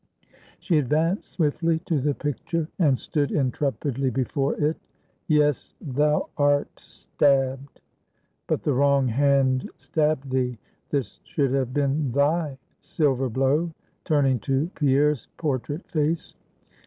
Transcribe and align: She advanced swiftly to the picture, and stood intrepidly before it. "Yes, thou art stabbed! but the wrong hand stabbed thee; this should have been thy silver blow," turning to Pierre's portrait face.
She 0.57 0.79
advanced 0.79 1.29
swiftly 1.31 1.77
to 1.85 2.01
the 2.01 2.15
picture, 2.15 2.67
and 2.79 2.97
stood 2.97 3.31
intrepidly 3.31 4.09
before 4.09 4.55
it. 4.55 4.77
"Yes, 5.27 5.75
thou 5.79 6.27
art 6.37 6.79
stabbed! 6.79 7.81
but 8.47 8.63
the 8.63 8.73
wrong 8.73 9.09
hand 9.09 9.69
stabbed 9.77 10.31
thee; 10.31 10.57
this 10.89 11.19
should 11.23 11.51
have 11.51 11.71
been 11.71 12.11
thy 12.11 12.57
silver 12.81 13.29
blow," 13.29 13.69
turning 14.03 14.39
to 14.39 14.71
Pierre's 14.73 15.27
portrait 15.37 15.85
face. 15.91 16.33